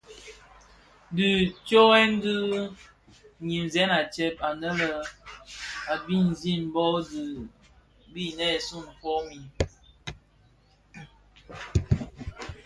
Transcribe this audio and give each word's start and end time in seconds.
Di 1.15 1.29
tsyoghèn 1.65 2.11
bi 2.21 2.33
nynzèn 3.47 3.89
a 3.99 4.01
tsèb 4.13 4.35
anë 4.49 4.69
a 5.93 5.93
binzi 6.05 6.53
bo 6.73 6.85
dhi 7.07 7.25
binèsun 8.13 8.85
fomin. 8.99 9.43